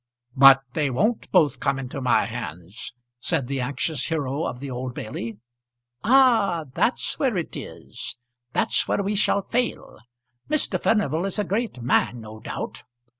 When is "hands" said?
2.25-2.91